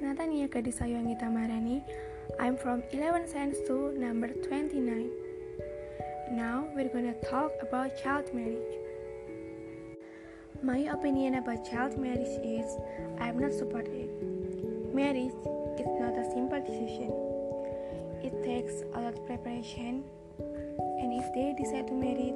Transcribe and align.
Natania 0.00 0.48
Kadisayangita 0.48 1.28
Marani. 1.28 1.82
I'm 2.40 2.56
from 2.56 2.82
11 2.92 3.28
Science 3.28 3.56
to 3.66 3.92
number 3.98 4.28
29. 4.28 5.10
Now 6.32 6.66
we're 6.74 6.88
gonna 6.88 7.14
talk 7.28 7.52
about 7.60 7.92
child 8.02 8.32
marriage. 8.32 8.74
My 10.62 10.78
opinion 10.90 11.34
about 11.36 11.68
child 11.68 11.98
marriage 11.98 12.40
is 12.42 12.78
I'm 13.20 13.38
not 13.38 13.52
support 13.52 13.86
it. 13.88 14.08
Marriage 14.94 15.34
is 15.78 15.90
not 16.00 16.16
a 16.16 16.24
simple 16.32 16.60
decision. 16.64 17.12
It 18.24 18.34
takes 18.42 18.82
a 18.94 19.00
lot 19.00 19.14
of 19.14 19.26
preparation 19.26 20.04
and 20.38 21.12
if 21.12 21.26
they 21.34 21.54
decide 21.58 21.88
to 21.88 21.94
marry 21.94 22.32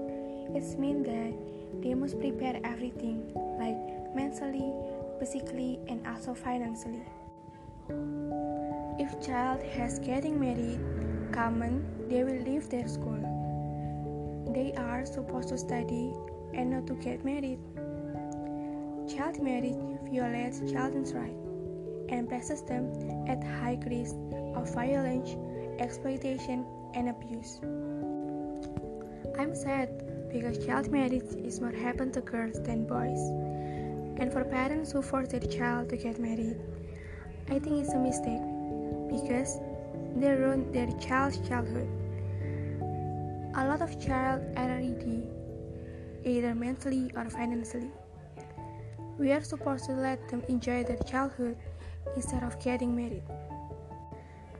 it 0.55 0.79
means 0.79 1.07
that 1.07 1.33
they 1.83 1.95
must 1.95 2.21
prepare 2.21 2.61
everything 2.65 3.33
like 3.59 3.81
mentally 4.15 4.71
physically 5.23 5.79
and 5.87 6.05
also 6.05 6.35
financially. 6.35 7.05
If 8.99 9.25
child 9.25 9.63
has 9.63 10.01
getting 10.01 10.41
married 10.41 10.81
common 11.33 11.87
they 12.09 12.25
will 12.25 12.43
leave 12.43 12.69
their 12.69 12.89
school. 12.89 13.23
They 14.53 14.73
are 14.77 15.07
supposed 15.07 15.51
to 15.51 15.59
study 15.59 16.13
and 16.55 16.71
not 16.71 16.89
to 16.89 16.95
get 16.95 17.25
married. 17.25 17.61
Child 19.15 19.41
marriage 19.41 19.79
violates 20.11 20.59
children's 20.73 21.13
rights 21.13 21.47
and 22.09 22.29
places 22.29 22.63
them 22.63 22.91
at 23.29 23.45
high 23.45 23.79
risk 23.87 24.17
of 24.57 24.75
violence 24.75 25.37
exploitation 25.79 26.67
and 26.95 27.09
abuse. 27.11 27.61
I'm 29.39 29.55
sad 29.55 29.89
because 30.33 30.67
child 30.67 30.91
marriage 30.91 31.33
is 31.45 31.61
more 31.61 31.71
happen 31.71 32.11
to 32.11 32.21
girls 32.23 32.61
than 32.65 32.87
boys. 32.87 33.52
And 34.23 34.33
for 34.33 34.45
parents 34.45 34.93
who 34.93 35.03
force 35.03 35.31
their 35.31 35.41
child 35.41 35.89
to 35.89 35.97
get 35.97 36.21
married, 36.21 36.55
I 37.51 37.59
think 37.59 37.83
it's 37.83 37.93
a 37.93 37.99
mistake 37.99 38.41
because 39.11 39.59
they 40.15 40.31
ruin 40.31 40.71
their 40.71 40.87
child's 41.01 41.39
childhood. 41.49 41.89
A 43.57 43.67
lot 43.67 43.83
of 43.83 43.99
child 44.01 44.43
are 44.57 44.79
either 46.25 46.55
mentally 46.55 47.11
or 47.17 47.29
financially. 47.31 47.91
We 49.19 49.33
are 49.33 49.43
supposed 49.43 49.87
to 49.87 49.93
let 49.95 50.29
them 50.29 50.45
enjoy 50.47 50.85
their 50.85 50.99
childhood 50.99 51.57
instead 52.15 52.45
of 52.45 52.63
getting 52.63 52.95
married. 52.95 53.25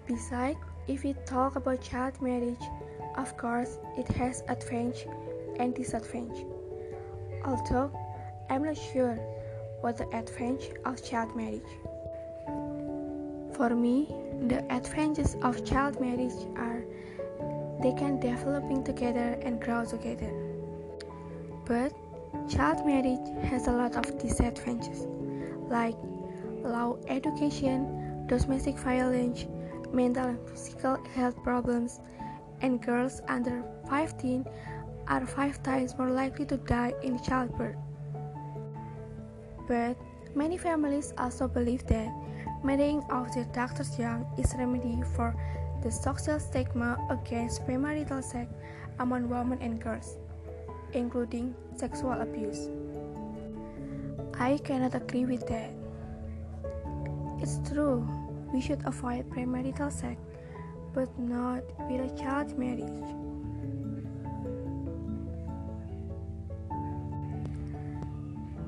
Besides, 0.09 0.59
if 0.89 1.05
we 1.05 1.15
talk 1.25 1.55
about 1.55 1.81
child 1.81 2.21
marriage, 2.21 2.67
of 3.17 3.37
course, 3.37 3.79
it 3.97 4.09
has 4.09 4.43
advantage 4.49 5.07
and 5.61 5.73
disadvantage. 5.73 6.47
Although 7.45 7.93
I'm 8.51 8.65
not 8.65 8.77
sure 8.77 9.17
what 9.83 9.99
the 9.99 10.09
advantage 10.17 10.71
of 10.85 11.05
child 11.05 11.37
marriage. 11.37 11.73
For 13.55 13.71
me, 13.71 14.09
the 14.49 14.65
advantages 14.73 15.37
of 15.43 15.65
child 15.65 16.01
marriage 16.01 16.39
are 16.57 16.83
they 17.83 17.93
can 17.93 18.21
developing 18.21 18.85
together 18.85 19.39
and 19.43 19.61
grow 19.61 19.85
together. 19.85 20.33
But 21.67 21.93
child 22.49 22.87
marriage 22.87 23.27
has 23.51 23.67
a 23.67 23.73
lot 23.73 23.97
of 23.97 24.19
disadvantages 24.19 25.07
like 25.69 25.97
low 26.63 26.99
education, 27.09 28.27
domestic 28.29 28.79
violence, 28.79 29.47
mental 29.93 30.29
and 30.29 30.49
physical 30.49 30.97
health 31.15 31.37
problems, 31.43 32.01
and 32.61 32.81
girls 32.81 33.21
under 33.29 33.65
15 33.91 34.47
are 35.09 35.27
five 35.27 35.63
times 35.63 35.99
more 35.99 36.11
likely 36.11 36.47
to 36.47 36.57
die 36.57 36.95
in 37.03 37.21
childbirth. 37.23 37.77
But 39.73 39.97
many 40.37 40.59
families 40.59 41.15
also 41.17 41.49
believe 41.49 41.87
that 41.87 42.13
marrying 42.63 43.01
off 43.09 43.33
their 43.33 43.49
daughters 43.57 43.99
young 43.99 44.29
is 44.37 44.53
remedy 44.59 45.01
for 45.17 45.33
the 45.83 45.91
social 45.91 46.39
stigma 46.39 47.01
against 47.09 47.65
premarital 47.65 48.23
sex 48.23 48.53
among 48.99 49.31
women 49.31 49.57
and 49.63 49.81
girls, 49.81 50.19
including 50.93 51.55
sexual 51.75 52.21
abuse. 52.21 52.69
I 54.39 54.59
cannot 54.59 54.95
agree 54.95 55.25
with 55.25 55.49
that. 55.49 55.73
It's 57.41 57.57
true, 57.65 58.07
we 58.53 58.61
should 58.61 58.85
avoid 58.85 59.31
premarital 59.31 59.91
sex 59.91 60.21
but 60.93 61.09
not 61.19 61.65
with 61.89 62.13
a 62.13 62.13
child 62.21 62.59
marriage. 62.59 63.09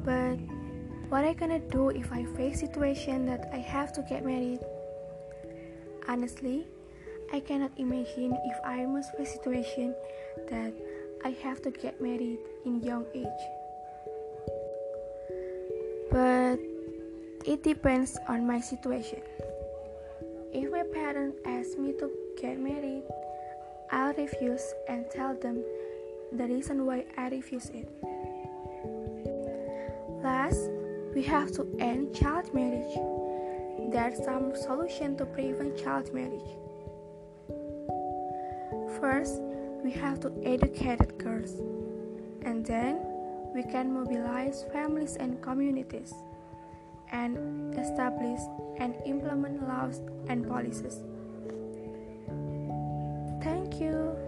But 0.02 0.53
what 1.14 1.24
I 1.24 1.32
gonna 1.32 1.60
do 1.70 1.90
if 1.90 2.10
I 2.10 2.24
face 2.34 2.58
situation 2.58 3.24
that 3.26 3.48
I 3.54 3.58
have 3.58 3.92
to 3.92 4.02
get 4.02 4.26
married? 4.26 4.58
Honestly, 6.08 6.66
I 7.32 7.38
cannot 7.38 7.70
imagine 7.76 8.34
if 8.34 8.58
I 8.66 8.84
must 8.84 9.14
face 9.14 9.30
situation 9.30 9.94
that 10.50 10.74
I 11.24 11.30
have 11.38 11.62
to 11.62 11.70
get 11.70 12.00
married 12.02 12.40
in 12.66 12.82
young 12.82 13.06
age. 13.14 13.42
But 16.10 16.58
it 17.46 17.62
depends 17.62 18.18
on 18.26 18.44
my 18.44 18.58
situation. 18.58 19.22
If 20.52 20.68
my 20.72 20.82
parents 20.82 21.38
ask 21.46 21.78
me 21.78 21.92
to 22.02 22.10
get 22.42 22.58
married, 22.58 23.04
I'll 23.92 24.14
refuse 24.14 24.66
and 24.88 25.06
tell 25.14 25.36
them 25.36 25.62
the 26.32 26.48
reason 26.48 26.84
why 26.84 27.04
I 27.16 27.28
refuse 27.28 27.70
it. 27.70 27.86
Last, 30.20 30.58
we 31.14 31.22
have 31.22 31.52
to 31.52 31.66
end 31.78 32.14
child 32.14 32.52
marriage. 32.52 32.98
There's 33.92 34.24
some 34.24 34.54
solution 34.56 35.16
to 35.18 35.24
prevent 35.26 35.78
child 35.78 36.12
marriage. 36.12 36.50
First, 39.00 39.40
we 39.84 39.92
have 39.92 40.18
to 40.20 40.32
educate 40.44 41.18
girls, 41.18 41.60
and 42.42 42.66
then 42.66 42.98
we 43.54 43.62
can 43.62 43.92
mobilize 43.92 44.64
families 44.72 45.16
and 45.16 45.40
communities 45.40 46.12
and 47.12 47.78
establish 47.78 48.40
and 48.78 48.96
implement 49.06 49.68
laws 49.68 50.00
and 50.28 50.48
policies. 50.48 51.00
Thank 53.40 53.80
you. 53.80 54.23